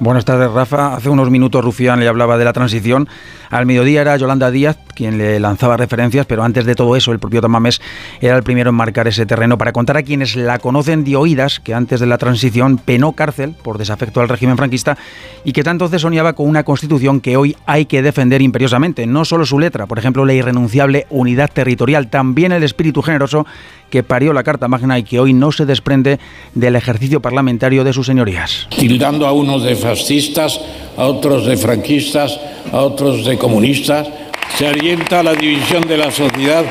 Buenas 0.00 0.24
tardes, 0.24 0.50
Rafa. 0.50 0.94
Hace 0.96 1.10
unos 1.10 1.30
minutos 1.30 1.64
Rufián 1.64 2.00
le 2.00 2.08
hablaba 2.08 2.36
de 2.36 2.44
la 2.44 2.52
transición. 2.52 3.08
Al 3.50 3.66
mediodía 3.66 4.00
era 4.00 4.16
Yolanda 4.16 4.50
Díaz 4.50 4.78
quien 4.94 5.18
le 5.18 5.40
lanzaba 5.40 5.76
referencias, 5.76 6.26
pero 6.26 6.42
antes 6.42 6.64
de 6.64 6.74
todo 6.74 6.96
eso, 6.96 7.12
el 7.12 7.18
propio 7.18 7.40
Tamames 7.40 7.80
era 8.20 8.36
el 8.36 8.42
primero 8.42 8.70
en 8.70 8.76
marcar 8.76 9.08
ese 9.08 9.26
terreno 9.26 9.58
para 9.58 9.72
contar 9.72 9.96
a 9.96 10.02
quienes 10.02 10.36
la 10.36 10.58
conocen 10.58 11.04
de 11.04 11.16
oídas 11.16 11.60
que 11.60 11.74
antes 11.74 12.00
de 12.00 12.06
la 12.06 12.18
transición 12.18 12.78
penó 12.78 13.12
cárcel 13.12 13.54
por 13.62 13.78
desafecto 13.78 14.20
al 14.20 14.28
régimen 14.28 14.56
franquista 14.56 14.96
y 15.44 15.52
que 15.52 15.62
tanto 15.62 15.88
soñaba 15.98 16.34
con 16.34 16.48
una 16.48 16.64
constitución 16.64 17.20
que 17.20 17.36
hoy 17.36 17.56
hay 17.66 17.86
que 17.86 18.02
defender 18.02 18.42
imperiosamente. 18.42 19.06
No 19.06 19.24
solo 19.24 19.46
su 19.46 19.58
letra, 19.58 19.86
por 19.86 19.98
ejemplo, 19.98 20.24
la 20.24 20.34
irrenunciable 20.34 21.06
unidad 21.10 21.50
territorial, 21.52 22.08
también 22.08 22.52
el 22.52 22.62
espíritu 22.62 23.02
generoso 23.02 23.46
que 23.92 24.02
parió 24.02 24.32
la 24.32 24.42
Carta 24.42 24.68
Magna 24.68 24.98
y 24.98 25.02
que 25.02 25.20
hoy 25.20 25.34
no 25.34 25.52
se 25.52 25.66
desprende 25.66 26.18
del 26.54 26.76
ejercicio 26.76 27.20
parlamentario 27.20 27.84
de 27.84 27.92
sus 27.92 28.06
señorías. 28.06 28.66
Tildando 28.70 29.26
a 29.26 29.32
unos 29.32 29.64
de 29.64 29.76
fascistas, 29.76 30.58
a 30.96 31.04
otros 31.04 31.44
de 31.44 31.58
franquistas, 31.58 32.40
a 32.72 32.78
otros 32.78 33.26
de 33.26 33.36
comunistas, 33.36 34.08
se 34.56 34.66
orienta 34.66 35.22
la 35.22 35.34
división 35.34 35.82
de 35.82 35.98
la 35.98 36.10
sociedad 36.10 36.64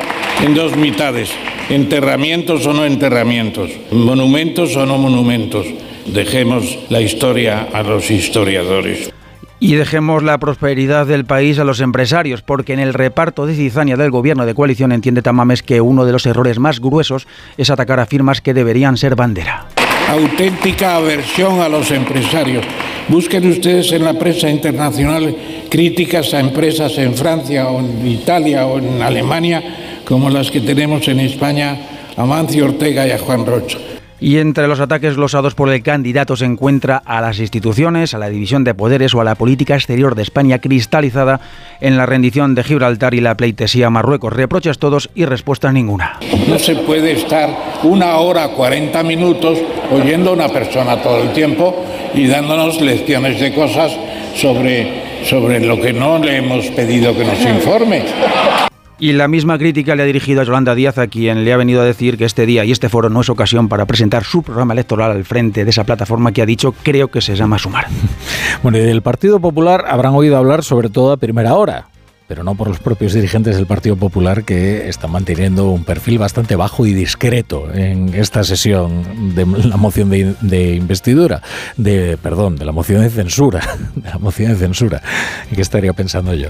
en 0.44 0.52
dos 0.52 0.76
mitades, 0.76 1.30
enterramientos 1.70 2.66
o 2.66 2.72
no 2.72 2.84
enterramientos, 2.84 3.70
monumentos 3.92 4.74
o 4.74 4.84
no 4.84 4.98
monumentos. 4.98 5.64
Dejemos 6.06 6.76
la 6.88 7.00
historia 7.00 7.68
a 7.72 7.84
los 7.84 8.10
historiadores. 8.10 9.12
Y 9.62 9.76
dejemos 9.76 10.24
la 10.24 10.38
prosperidad 10.38 11.06
del 11.06 11.24
país 11.24 11.60
a 11.60 11.64
los 11.64 11.80
empresarios, 11.80 12.42
porque 12.42 12.72
en 12.72 12.80
el 12.80 12.92
reparto 12.92 13.46
de 13.46 13.54
cizaña 13.54 13.96
del 13.96 14.10
gobierno 14.10 14.44
de 14.44 14.54
coalición 14.54 14.90
entiende 14.90 15.22
Tamames 15.22 15.62
que 15.62 15.80
uno 15.80 16.04
de 16.04 16.10
los 16.10 16.26
errores 16.26 16.58
más 16.58 16.80
gruesos 16.80 17.28
es 17.56 17.70
atacar 17.70 18.00
a 18.00 18.06
firmas 18.06 18.40
que 18.40 18.54
deberían 18.54 18.96
ser 18.96 19.14
bandera. 19.14 19.68
Auténtica 20.08 20.96
aversión 20.96 21.60
a 21.60 21.68
los 21.68 21.92
empresarios. 21.92 22.66
Busquen 23.06 23.48
ustedes 23.48 23.92
en 23.92 24.04
la 24.04 24.18
prensa 24.18 24.50
internacional 24.50 25.32
críticas 25.70 26.34
a 26.34 26.40
empresas 26.40 26.98
en 26.98 27.14
Francia 27.14 27.68
o 27.68 27.78
en 27.78 28.04
Italia 28.04 28.66
o 28.66 28.80
en 28.80 29.00
Alemania 29.00 29.62
como 30.04 30.28
las 30.28 30.50
que 30.50 30.60
tenemos 30.60 31.06
en 31.06 31.20
España 31.20 31.78
a 32.16 32.26
Mancio 32.26 32.64
Ortega 32.64 33.06
y 33.06 33.12
a 33.12 33.18
Juan 33.18 33.46
Rocha. 33.46 33.78
Y 34.22 34.38
entre 34.38 34.68
los 34.68 34.78
ataques 34.78 35.16
losados 35.16 35.56
por 35.56 35.68
el 35.68 35.82
candidato 35.82 36.36
se 36.36 36.44
encuentra 36.44 37.02
a 37.04 37.20
las 37.20 37.40
instituciones, 37.40 38.14
a 38.14 38.18
la 38.18 38.28
división 38.28 38.62
de 38.62 38.72
poderes 38.72 39.16
o 39.16 39.20
a 39.20 39.24
la 39.24 39.34
política 39.34 39.74
exterior 39.74 40.14
de 40.14 40.22
España 40.22 40.60
cristalizada 40.60 41.40
en 41.80 41.96
la 41.96 42.06
rendición 42.06 42.54
de 42.54 42.62
Gibraltar 42.62 43.14
y 43.14 43.20
la 43.20 43.36
pleitesía 43.36 43.90
Marruecos. 43.90 44.32
Reproches 44.32 44.78
todos 44.78 45.10
y 45.16 45.24
respuesta 45.24 45.72
ninguna. 45.72 46.20
No 46.46 46.56
se 46.60 46.76
puede 46.76 47.10
estar 47.14 47.50
una 47.82 48.18
hora, 48.18 48.50
40 48.50 49.02
minutos 49.02 49.58
oyendo 49.90 50.30
a 50.30 50.34
una 50.34 50.48
persona 50.50 51.02
todo 51.02 51.20
el 51.20 51.32
tiempo 51.32 51.84
y 52.14 52.28
dándonos 52.28 52.80
lecciones 52.80 53.40
de 53.40 53.52
cosas 53.52 53.90
sobre, 54.36 55.24
sobre 55.24 55.58
lo 55.66 55.80
que 55.80 55.92
no 55.92 56.20
le 56.20 56.36
hemos 56.36 56.66
pedido 56.66 57.12
que 57.12 57.24
nos 57.24 57.40
informe. 57.40 58.04
Y 59.02 59.14
la 59.14 59.26
misma 59.26 59.58
crítica 59.58 59.96
le 59.96 60.04
ha 60.04 60.06
dirigido 60.06 60.42
a 60.42 60.44
Yolanda 60.44 60.76
Díaz, 60.76 60.96
a 60.96 61.08
quien 61.08 61.44
le 61.44 61.52
ha 61.52 61.56
venido 61.56 61.80
a 61.80 61.84
decir 61.84 62.16
que 62.16 62.24
este 62.24 62.46
día 62.46 62.64
y 62.64 62.70
este 62.70 62.88
foro 62.88 63.10
no 63.10 63.22
es 63.22 63.28
ocasión 63.28 63.68
para 63.68 63.84
presentar 63.84 64.22
su 64.22 64.44
programa 64.44 64.74
electoral 64.74 65.10
al 65.10 65.24
frente 65.24 65.64
de 65.64 65.70
esa 65.70 65.82
plataforma 65.82 66.30
que 66.30 66.40
ha 66.40 66.46
dicho 66.46 66.72
creo 66.84 67.08
que 67.08 67.20
se 67.20 67.34
llama 67.34 67.58
Sumar. 67.58 67.88
Bueno, 68.62 68.78
y 68.78 68.82
del 68.82 69.02
Partido 69.02 69.40
Popular 69.40 69.86
habrán 69.88 70.14
oído 70.14 70.36
hablar 70.36 70.62
sobre 70.62 70.88
todo 70.88 71.10
a 71.10 71.16
primera 71.16 71.54
hora 71.54 71.86
pero 72.32 72.44
no 72.44 72.54
por 72.54 72.68
los 72.68 72.78
propios 72.78 73.12
dirigentes 73.12 73.56
del 73.56 73.66
Partido 73.66 73.94
Popular 73.94 74.44
que 74.44 74.88
están 74.88 75.10
manteniendo 75.10 75.68
un 75.68 75.84
perfil 75.84 76.16
bastante 76.16 76.56
bajo 76.56 76.86
y 76.86 76.94
discreto 76.94 77.70
en 77.70 78.14
esta 78.14 78.42
sesión 78.42 79.34
de 79.34 79.44
la 79.44 79.76
moción 79.76 80.08
de, 80.08 80.74
investidura, 80.74 81.42
de 81.76 82.16
perdón, 82.16 82.56
de 82.56 82.64
la 82.64 82.72
moción 82.72 83.02
de 83.02 83.10
censura, 83.10 83.60
de 83.94 84.08
la 84.08 84.16
moción 84.16 84.50
de 84.50 84.56
censura. 84.56 85.02
¿En 85.50 85.56
qué 85.56 85.60
estaría 85.60 85.92
pensando 85.92 86.32
yo? 86.32 86.48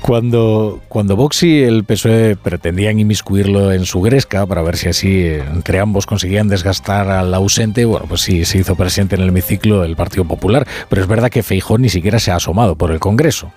Cuando, 0.00 0.80
cuando 0.86 1.16
Vox 1.16 1.42
y 1.42 1.64
el 1.64 1.82
PSOE 1.82 2.36
pretendían 2.36 3.00
inmiscuirlo 3.00 3.72
en 3.72 3.84
su 3.84 4.02
gresca 4.02 4.46
para 4.46 4.62
ver 4.62 4.76
si 4.76 4.88
así 4.90 5.24
entre 5.24 5.80
ambos 5.80 6.06
conseguían 6.06 6.46
desgastar 6.46 7.10
al 7.10 7.34
ausente, 7.34 7.84
bueno, 7.84 8.06
pues 8.08 8.20
sí, 8.20 8.44
se 8.44 8.58
hizo 8.58 8.76
presente 8.76 9.16
en 9.16 9.22
el 9.22 9.30
hemiciclo 9.30 9.82
el 9.82 9.96
Partido 9.96 10.24
Popular, 10.24 10.68
pero 10.88 11.02
es 11.02 11.08
verdad 11.08 11.30
que 11.30 11.42
Feijón 11.42 11.82
ni 11.82 11.88
siquiera 11.88 12.20
se 12.20 12.30
ha 12.30 12.36
asomado 12.36 12.76
por 12.76 12.92
el 12.92 13.00
Congreso. 13.00 13.50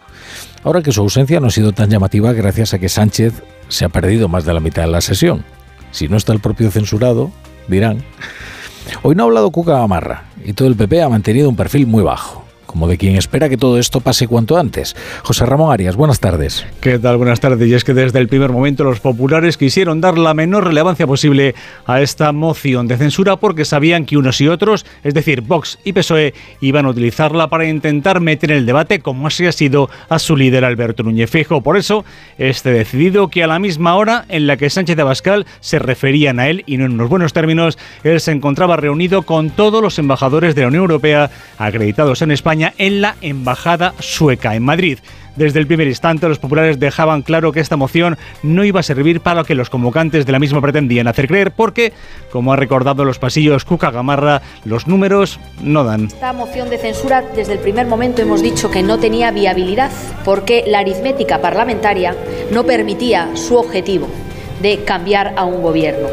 Ahora 0.64 0.82
que 0.82 0.92
su 0.92 1.02
ausencia 1.02 1.40
no 1.40 1.48
ha 1.48 1.52
sido 1.52 1.72
tan 1.72 1.90
llamativa 1.90 2.34
gracias 2.34 2.74
a 2.74 2.80
que 2.80 2.90
Sánchez 2.90 3.34
se 3.70 3.86
ha 3.86 3.90
perdido 3.90 4.28
más 4.28 4.46
de 4.46 4.54
la 4.54 4.60
mitad 4.60 4.84
de 4.84 4.90
la 4.90 5.02
sesión. 5.02 5.46
Si 5.92 6.08
no 6.08 6.18
está 6.18 6.34
el 6.34 6.40
propio 6.40 6.72
censurado, 6.72 7.32
dirán. 7.68 8.04
Hoy 9.04 9.16
no 9.16 9.24
ha 9.24 9.26
hablado 9.28 9.52
Cuca 9.52 9.80
Gamarra 9.80 10.26
y 10.44 10.54
todo 10.54 10.68
el 10.68 10.76
PP 10.76 11.02
ha 11.02 11.10
mantenido 11.10 11.50
un 11.50 11.56
perfil 11.56 11.88
muy 11.88 12.04
bajo 12.04 12.49
como 12.70 12.88
de 12.88 13.00
quien 13.00 13.16
espera 13.16 13.50
que 13.50 13.58
todo 13.58 13.80
esto 13.80 14.00
pase 14.00 14.28
cuanto 14.28 14.56
antes. 14.56 14.96
José 15.24 15.44
Ramón 15.48 15.74
Arias, 15.74 15.96
buenas 15.96 16.20
tardes. 16.20 16.68
¿Qué 16.82 17.00
tal? 17.00 17.18
Buenas 17.18 17.40
tardes. 17.40 17.68
Y 17.68 17.74
es 17.74 17.84
que 17.84 17.96
desde 17.96 18.20
el 18.20 18.28
primer 18.28 18.52
momento 18.52 18.84
los 18.84 19.00
populares 19.00 19.58
quisieron 19.58 20.02
dar 20.02 20.20
la 20.20 20.36
menor 20.36 20.66
relevancia 20.66 21.08
posible 21.08 21.56
a 21.88 22.00
esta 22.02 22.32
moción 22.32 22.88
de 22.88 22.98
censura 22.98 23.38
porque 23.38 23.66
sabían 23.66 24.06
que 24.06 24.18
unos 24.18 24.40
y 24.40 24.48
otros, 24.48 24.86
es 25.04 25.16
decir, 25.16 25.42
Vox 25.42 25.80
y 25.84 25.94
PSOE, 25.94 26.36
iban 26.62 26.86
a 26.86 26.90
utilizarla 26.90 27.48
para 27.48 27.68
intentar 27.68 28.20
meter 28.20 28.52
en 28.52 28.58
el 28.58 28.66
debate, 28.68 29.00
como 29.00 29.26
así 29.26 29.48
ha 29.48 29.52
sido 29.52 29.90
a 30.08 30.20
su 30.20 30.38
líder 30.38 30.64
Alberto 30.64 31.02
Núñez 31.02 31.32
Fijo. 31.32 31.62
Por 31.62 31.76
eso, 31.76 32.06
este 32.38 32.70
decidido 32.70 33.30
que 33.30 33.44
a 33.44 33.48
la 33.48 33.58
misma 33.58 33.96
hora 33.96 34.26
en 34.30 34.46
la 34.46 34.58
que 34.58 34.70
Sánchez 34.70 34.96
de 34.96 35.02
Abascal 35.02 35.48
se 35.60 35.80
referían 35.80 36.40
a 36.40 36.48
él 36.48 36.64
y 36.68 36.78
no 36.78 36.86
en 36.86 36.92
unos 36.94 37.10
buenos 37.10 37.34
términos, 37.34 37.80
él 38.04 38.20
se 38.20 38.32
encontraba 38.32 38.76
reunido 38.76 39.24
con 39.24 39.50
todos 39.50 39.82
los 39.82 39.98
embajadores 39.98 40.54
de 40.54 40.62
la 40.62 40.68
Unión 40.68 40.84
Europea 40.84 41.32
acreditados 41.58 42.22
en 42.22 42.30
España 42.30 42.59
en 42.78 43.02
la 43.02 43.16
Embajada 43.22 43.94
sueca 44.00 44.56
en 44.56 44.64
Madrid. 44.64 45.00
Desde 45.36 45.60
el 45.60 45.68
primer 45.68 45.88
instante, 45.88 46.28
los 46.28 46.38
populares 46.38 46.80
dejaban 46.80 47.22
claro 47.22 47.54
que 47.54 47.62
esta 47.62 47.78
moción 47.78 48.18
no 48.44 48.66
iba 48.66 48.82
a 48.82 48.84
servir 48.84 49.22
para 49.22 49.42
lo 49.42 49.46
que 49.46 49.56
los 49.56 49.70
convocantes 49.70 50.26
de 50.26 50.32
la 50.34 50.40
misma 50.40 50.60
pretendían 50.60 51.08
hacer 51.08 51.28
creer, 51.28 51.52
porque, 51.52 51.94
como 52.30 52.52
ha 52.52 52.58
recordado 52.58 53.06
los 53.06 53.20
pasillos 53.20 53.64
Cuca 53.64 53.90
Gamarra, 53.90 54.42
los 54.66 54.88
números 54.88 55.40
no 55.62 55.86
dan. 55.86 56.08
Esta 56.08 56.34
moción 56.34 56.70
de 56.70 56.78
censura, 56.78 57.24
desde 57.36 57.54
el 57.54 57.60
primer 57.60 57.88
momento 57.88 58.22
hemos 58.22 58.42
dicho 58.42 58.70
que 58.70 58.84
no 58.84 59.00
tenía 59.00 59.32
viabilidad, 59.32 59.92
porque 60.26 60.66
la 60.68 60.80
aritmética 60.80 61.42
parlamentaria 61.42 62.16
no 62.52 62.66
permitía 62.66 63.30
su 63.36 63.56
objetivo 63.56 64.10
de 64.62 64.84
cambiar 64.84 65.34
a 65.38 65.46
un 65.46 65.62
gobierno. 65.62 66.08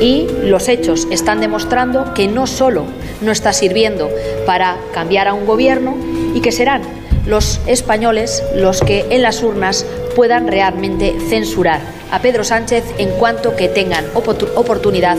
Y 0.00 0.26
los 0.44 0.68
hechos 0.68 1.08
están 1.10 1.40
demostrando 1.40 2.14
que 2.14 2.28
no 2.28 2.46
solo 2.46 2.84
no 3.20 3.32
está 3.32 3.52
sirviendo 3.52 4.10
para 4.46 4.76
cambiar 4.92 5.28
a 5.28 5.34
un 5.34 5.46
gobierno 5.46 5.96
y 6.34 6.40
que 6.40 6.52
serán 6.52 6.82
los 7.26 7.60
españoles 7.66 8.42
los 8.54 8.80
que 8.80 9.06
en 9.10 9.22
las 9.22 9.42
urnas 9.42 9.84
puedan 10.18 10.48
realmente 10.48 11.16
censurar 11.28 11.80
a 12.10 12.20
Pedro 12.20 12.42
Sánchez 12.42 12.82
en 12.98 13.08
cuanto 13.20 13.54
que 13.54 13.68
tengan 13.68 14.04
oportunidad 14.16 15.16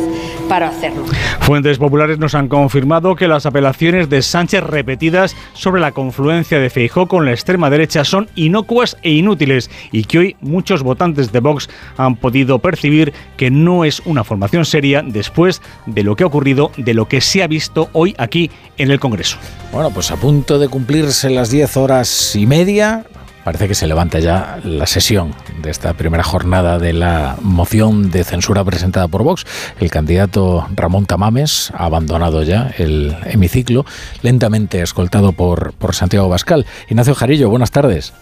para 0.50 0.68
hacerlo. 0.68 1.06
Fuentes 1.40 1.78
populares 1.78 2.20
nos 2.20 2.36
han 2.36 2.50
confirmado 2.50 3.16
que 3.16 3.30
las 3.30 3.46
apelaciones 3.46 4.10
de 4.10 4.22
Sánchez 4.22 4.62
repetidas 4.62 5.38
sobre 5.54 5.80
la 5.80 5.94
confluencia 5.94 6.60
de 6.60 6.70
Feijó 6.70 7.08
con 7.08 7.24
la 7.24 7.32
extrema 7.32 7.70
derecha 7.70 8.04
son 8.04 8.28
inocuas 8.36 8.98
e 9.02 9.12
inútiles 9.12 9.72
y 9.94 10.04
que 10.04 10.20
hoy 10.20 10.36
muchos 10.42 10.84
votantes 10.84 11.32
de 11.32 11.40
Vox 11.40 11.70
han 11.96 12.18
podido 12.18 12.60
percibir 12.60 13.14
que 13.38 13.50
no 13.50 13.86
es 13.86 14.02
una 14.04 14.26
formación 14.26 14.66
seria 14.66 15.02
después 15.02 15.62
de 15.86 16.04
lo 16.04 16.18
que 16.18 16.26
ha 16.26 16.28
ocurrido, 16.28 16.74
de 16.76 16.94
lo 16.94 17.08
que 17.08 17.22
se 17.22 17.42
ha 17.42 17.48
visto 17.48 17.88
hoy 17.94 18.16
aquí 18.18 18.52
en 18.78 18.92
el 18.92 19.00
Congreso. 19.00 19.38
Bueno, 19.72 19.92
pues 19.92 20.12
a 20.12 20.18
punto 20.18 20.60
de 20.60 20.68
cumplirse 20.68 21.30
las 21.30 21.52
10 21.52 21.78
horas 21.78 22.36
y 22.36 22.46
media, 22.46 23.06
parece 23.44 23.68
que 23.68 23.76
se 23.76 23.88
levanta 23.88 24.20
ya 24.20 24.60
la 24.64 24.86
sesión 24.86 25.34
de 25.62 25.72
esta 25.72 25.94
primera 25.94 26.24
jornada 26.24 26.80
de 26.80 26.94
la 26.94 27.38
moción 27.42 28.12
de 28.12 28.24
censura 28.24 28.64
presentada 28.64 29.08
por 29.08 29.24
Vox. 29.24 29.46
El 29.80 29.90
candidato 29.90 30.68
Ramón 30.76 31.06
Tamames 31.06 31.72
ha 31.76 31.86
abandonado 31.86 32.44
ya 32.44 32.72
el 32.78 33.16
hemiciclo, 33.26 33.86
lentamente 34.22 34.82
escoltado 34.82 35.32
por, 35.32 35.74
por 35.74 35.96
Santiago 35.96 36.30
Bascal. 36.30 36.66
Ignacio 36.90 37.16
Jarillo, 37.16 37.50
buenas 37.50 37.72
tardes. 37.72 38.14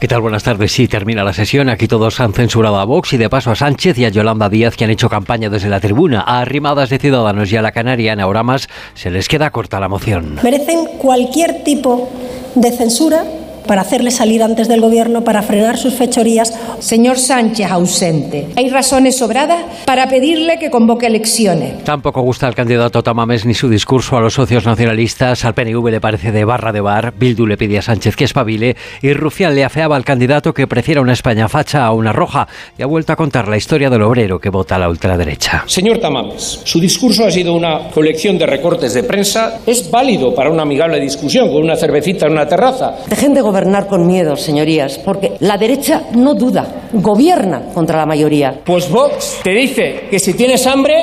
¿Qué 0.00 0.08
tal? 0.08 0.22
Buenas 0.22 0.42
tardes. 0.42 0.72
Sí, 0.72 0.88
termina 0.88 1.22
la 1.24 1.32
sesión. 1.32 1.68
Aquí 1.68 1.86
todos 1.86 2.20
han 2.20 2.32
censurado 2.32 2.78
a 2.78 2.84
Vox 2.84 3.12
y 3.12 3.18
de 3.18 3.28
paso 3.28 3.50
a 3.50 3.56
Sánchez 3.56 3.98
y 3.98 4.04
a 4.06 4.08
Yolanda 4.08 4.48
Díaz 4.48 4.76
que 4.76 4.84
han 4.84 4.90
hecho 4.90 5.08
campaña 5.08 5.50
desde 5.50 5.68
la 5.68 5.80
tribuna. 5.80 6.20
A 6.20 6.40
arrimadas 6.40 6.88
de 6.88 6.98
Ciudadanos 6.98 7.52
y 7.52 7.56
a 7.56 7.62
la 7.62 7.72
Canaria 7.72 8.12
en 8.12 8.20
ahora 8.20 8.42
más 8.42 8.68
se 8.94 9.10
les 9.10 9.28
queda 9.28 9.50
corta 9.50 9.80
la 9.80 9.88
moción. 9.88 10.38
Merecen 10.42 10.86
cualquier 10.98 11.62
tipo 11.62 12.10
de 12.54 12.72
censura 12.72 13.24
para 13.70 13.82
hacerle 13.82 14.10
salir 14.10 14.42
antes 14.42 14.66
del 14.66 14.80
gobierno, 14.80 15.22
para 15.22 15.42
frenar 15.42 15.78
sus 15.78 15.94
fechorías. 15.94 16.52
Señor 16.80 17.20
Sánchez 17.20 17.70
ausente, 17.70 18.48
hay 18.56 18.68
razones 18.68 19.16
sobradas 19.18 19.62
para 19.86 20.08
pedirle 20.08 20.58
que 20.58 20.72
convoque 20.72 21.06
elecciones. 21.06 21.84
Tampoco 21.84 22.20
gusta 22.22 22.48
al 22.48 22.56
candidato 22.56 23.04
Tamames 23.04 23.46
ni 23.46 23.54
su 23.54 23.68
discurso 23.68 24.16
a 24.16 24.20
los 24.20 24.34
socios 24.34 24.66
nacionalistas. 24.66 25.44
Al 25.44 25.54
PNV 25.54 25.88
le 25.88 26.00
parece 26.00 26.32
de 26.32 26.44
barra 26.44 26.72
de 26.72 26.80
bar. 26.80 27.14
Bildu 27.16 27.46
le 27.46 27.56
pide 27.56 27.78
a 27.78 27.82
Sánchez 27.82 28.16
que 28.16 28.24
espabile 28.24 28.74
y 29.02 29.12
Rufián 29.12 29.54
le 29.54 29.62
afeaba 29.62 29.94
al 29.94 30.04
candidato 30.04 30.52
que 30.52 30.66
prefiera 30.66 31.00
una 31.00 31.12
España 31.12 31.48
facha 31.48 31.86
a 31.86 31.92
una 31.92 32.12
roja 32.12 32.48
y 32.76 32.82
ha 32.82 32.86
vuelto 32.86 33.12
a 33.12 33.16
contar 33.16 33.46
la 33.46 33.56
historia 33.56 33.88
del 33.88 34.02
obrero 34.02 34.40
que 34.40 34.50
vota 34.50 34.74
a 34.74 34.78
la 34.80 34.88
ultraderecha. 34.88 35.62
Señor 35.68 35.98
Tamames, 35.98 36.62
su 36.64 36.80
discurso 36.80 37.24
ha 37.24 37.30
sido 37.30 37.54
una 37.54 37.88
colección 37.94 38.36
de 38.36 38.46
recortes 38.46 38.94
de 38.94 39.04
prensa. 39.04 39.60
Es 39.64 39.88
válido 39.88 40.34
para 40.34 40.50
una 40.50 40.62
amigable 40.62 40.98
discusión 40.98 41.52
con 41.52 41.62
una 41.62 41.76
cervecita 41.76 42.26
en 42.26 42.32
una 42.32 42.48
terraza. 42.48 42.96
Dejen 43.08 43.32
de 43.32 43.40
gobernar 43.42 43.59
con 43.88 44.06
miedo, 44.06 44.36
señorías, 44.36 44.98
porque 44.98 45.36
la 45.40 45.56
derecha 45.58 46.02
no 46.14 46.34
duda, 46.34 46.88
gobierna 46.92 47.62
contra 47.74 47.98
la 47.98 48.06
mayoría. 48.06 48.60
Pues 48.64 48.88
Vox 48.90 49.40
te 49.42 49.50
dice 49.50 50.06
que 50.10 50.18
si 50.18 50.34
tienes 50.34 50.66
hambre, 50.66 50.94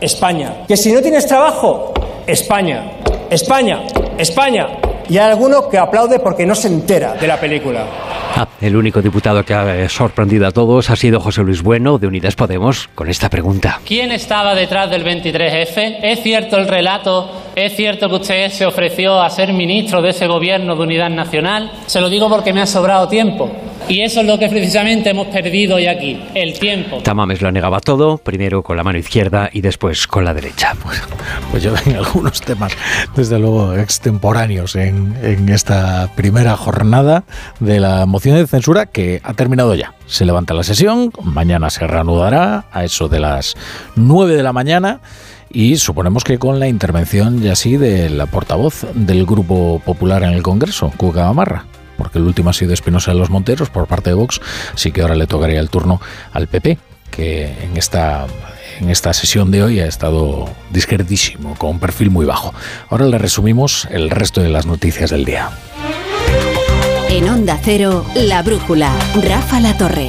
España. 0.00 0.64
Que 0.66 0.76
si 0.76 0.92
no 0.92 1.00
tienes 1.00 1.26
trabajo, 1.26 1.92
España. 2.26 2.90
España, 3.30 3.82
España. 4.18 4.66
Y 5.08 5.18
hay 5.18 5.30
alguno 5.30 5.68
que 5.68 5.78
aplaude 5.78 6.18
porque 6.18 6.46
no 6.46 6.54
se 6.54 6.68
entera 6.68 7.14
de 7.14 7.26
la 7.26 7.38
película. 7.38 7.84
A 8.36 8.48
El 8.60 8.74
único 8.74 9.00
diputado 9.00 9.44
que 9.44 9.54
ha 9.54 9.88
sorprendido 9.88 10.46
a 10.48 10.50
todos 10.50 10.90
ha 10.90 10.96
sido 10.96 11.20
José 11.20 11.42
Luis 11.42 11.62
Bueno, 11.62 11.98
de 11.98 12.08
Unidas 12.08 12.34
Podemos, 12.34 12.88
con 12.94 13.08
esta 13.08 13.28
pregunta. 13.30 13.80
¿Quién 13.86 14.10
estaba 14.10 14.54
detrás 14.54 14.90
del 14.90 15.04
23F? 15.04 15.98
¿Es 16.02 16.22
cierto 16.22 16.56
el 16.56 16.66
relato? 16.66 17.30
¿Es 17.56 17.76
cierto 17.76 18.08
que 18.08 18.16
usted 18.16 18.50
se 18.50 18.66
ofreció 18.66 19.22
a 19.22 19.30
ser 19.30 19.52
ministro 19.52 20.02
de 20.02 20.10
ese 20.10 20.26
gobierno 20.26 20.74
de 20.74 20.82
unidad 20.82 21.08
nacional? 21.08 21.70
Se 21.86 22.00
lo 22.00 22.08
digo 22.08 22.28
porque 22.28 22.52
me 22.52 22.60
ha 22.60 22.66
sobrado 22.66 23.06
tiempo. 23.06 23.48
Y 23.88 24.00
eso 24.00 24.22
es 24.22 24.26
lo 24.26 24.38
que 24.38 24.48
precisamente 24.48 25.10
hemos 25.10 25.28
perdido 25.28 25.76
hoy 25.76 25.86
aquí, 25.86 26.20
el 26.34 26.58
tiempo. 26.58 26.98
Tamames 27.02 27.42
lo 27.42 27.52
negaba 27.52 27.78
todo, 27.78 28.18
primero 28.18 28.62
con 28.64 28.76
la 28.76 28.82
mano 28.82 28.98
izquierda 28.98 29.50
y 29.52 29.60
después 29.60 30.08
con 30.08 30.24
la 30.24 30.34
derecha. 30.34 30.74
Pues, 30.82 31.00
pues 31.52 31.62
yo 31.62 31.72
tengo 31.74 31.98
algunos 32.04 32.40
temas, 32.40 32.72
desde 33.14 33.38
luego, 33.38 33.74
extemporáneos 33.74 34.74
en, 34.74 35.16
en 35.22 35.48
esta 35.48 36.10
primera 36.16 36.56
jornada 36.56 37.24
de 37.60 37.78
la 37.78 38.04
moción 38.06 38.36
de 38.36 38.48
censura 38.48 38.86
que 38.86 39.20
ha 39.22 39.34
terminado 39.34 39.76
ya. 39.76 39.94
Se 40.06 40.24
levanta 40.24 40.54
la 40.54 40.64
sesión, 40.64 41.12
mañana 41.22 41.70
se 41.70 41.86
reanudará 41.86 42.64
a 42.72 42.84
eso 42.84 43.08
de 43.08 43.20
las 43.20 43.54
9 43.94 44.34
de 44.34 44.42
la 44.42 44.52
mañana 44.52 45.00
y 45.54 45.76
suponemos 45.76 46.24
que 46.24 46.38
con 46.38 46.60
la 46.60 46.68
intervención 46.68 47.40
ya 47.40 47.56
sí 47.56 47.76
de 47.76 48.10
la 48.10 48.26
portavoz 48.26 48.84
del 48.94 49.24
Grupo 49.24 49.80
Popular 49.84 50.22
en 50.24 50.30
el 50.30 50.42
Congreso, 50.42 50.92
Cuca 50.96 51.24
Gamarra 51.24 51.66
porque 51.96 52.18
el 52.18 52.24
último 52.24 52.50
ha 52.50 52.52
sido 52.52 52.72
Espinosa 52.72 53.12
de 53.12 53.18
los 53.18 53.30
Monteros 53.30 53.70
por 53.70 53.86
parte 53.86 54.10
de 54.10 54.14
Vox, 54.14 54.40
sí 54.74 54.92
que 54.92 55.02
ahora 55.02 55.14
le 55.14 55.26
tocaría 55.26 55.60
el 55.60 55.70
turno 55.70 56.00
al 56.32 56.48
PP, 56.48 56.78
que 57.10 57.46
en 57.62 57.76
esta 57.76 58.26
en 58.80 58.90
esta 58.90 59.12
sesión 59.12 59.52
de 59.52 59.62
hoy 59.62 59.80
ha 59.80 59.86
estado 59.86 60.48
discretísimo, 60.70 61.54
con 61.54 61.70
un 61.70 61.78
perfil 61.78 62.10
muy 62.10 62.26
bajo. 62.26 62.52
Ahora 62.90 63.06
le 63.06 63.18
resumimos 63.18 63.86
el 63.90 64.10
resto 64.10 64.40
de 64.40 64.48
las 64.48 64.66
noticias 64.66 65.10
del 65.10 65.24
día. 65.24 65.50
En 67.08 67.28
Onda 67.28 67.58
Cero, 67.62 68.04
La 68.16 68.42
Brújula, 68.42 68.90
Rafa 69.22 69.60
La 69.60 69.78
Torre. 69.78 70.08